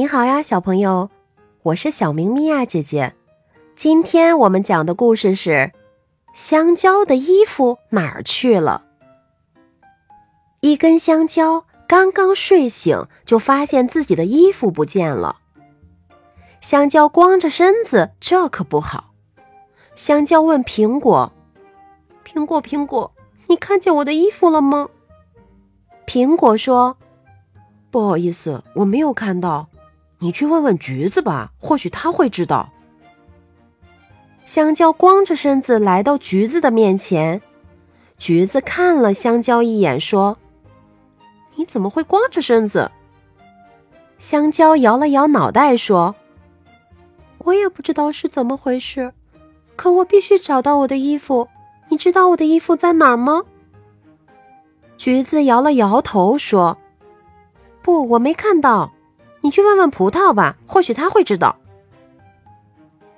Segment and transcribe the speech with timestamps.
[0.00, 1.10] 你好呀，小朋友，
[1.62, 3.12] 我是小明咪呀姐姐。
[3.76, 5.72] 今天我们讲的故事是：
[6.32, 8.82] 香蕉的衣服哪儿去了？
[10.60, 15.36] 一根香蕉刚刚睡醒，就发现自己的衣服不见了。
[16.62, 19.12] 香蕉光着身子，这可不好。
[19.94, 21.30] 香蕉问苹果
[22.24, 23.12] ：“苹果，苹果，
[23.48, 24.88] 你看见我的衣服了吗？”
[26.08, 26.96] 苹果说
[27.92, 29.66] ：“不好意思，我没有看到。”
[30.22, 32.70] 你去问问橘子吧，或许他会知道。
[34.44, 37.40] 香蕉光着身子来到橘子的面前，
[38.18, 40.36] 橘子看了香蕉一眼，说
[41.56, 42.90] ：“你怎么会光着身子？”
[44.18, 46.14] 香蕉摇了摇脑袋，说
[47.38, 49.14] ：“我也不知道是怎么回事，
[49.74, 51.48] 可我必须找到我的衣服。
[51.88, 53.42] 你知道我的衣服在哪儿吗？”
[54.98, 56.76] 橘子摇了摇头，说
[57.80, 58.92] ：“不，我没看到。”
[59.50, 61.56] 你去问问葡萄吧，或许他会知道。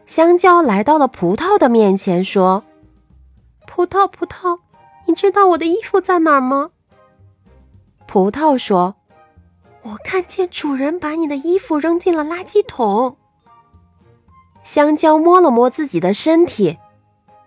[0.07, 2.65] 香蕉来到了葡萄的面前，说
[3.69, 4.59] ：“葡萄，葡萄，
[5.05, 6.71] 你知道我的衣服在哪儿吗？”
[8.09, 8.95] 葡萄说
[9.85, 13.19] ：“我看见主人把你的衣服扔进了垃圾桶。”
[14.65, 16.79] 香蕉摸了摸自己的身体，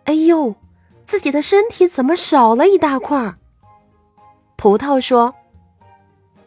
[0.03, 0.53] 哎呦，
[1.07, 3.33] 自己的身体怎么少了一大块？
[4.55, 5.33] 葡萄说。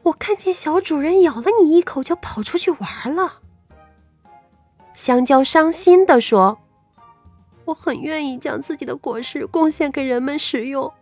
[0.08, 3.40] 我看见小主人咬了你一口，就跑出去玩了。
[4.94, 6.58] 香蕉伤心的说
[7.66, 10.92] ：“我很愿意将自己的果实贡献给人们使用，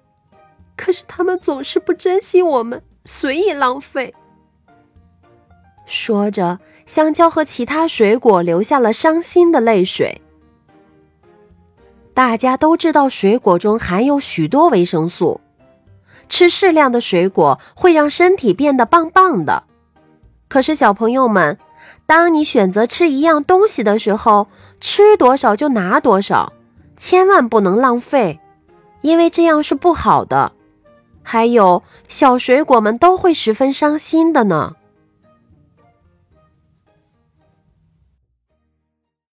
[0.76, 4.12] 可是他们总是不珍惜我们，随意浪费。”
[5.86, 10.20] 说着，香蕉和其他水果流下了伤心的泪水。
[12.12, 15.40] 大家都知道，水果中含有许多维生素。
[16.28, 19.62] 吃适量的水果会让身体变得棒棒的。
[20.48, 21.58] 可是，小朋友们，
[22.06, 24.48] 当你选择吃一样东西的时候，
[24.80, 26.52] 吃多少就拿多少，
[26.96, 28.40] 千万不能浪费，
[29.00, 30.52] 因为这样是不好的。
[31.22, 34.76] 还有，小水果们都会十分伤心的呢。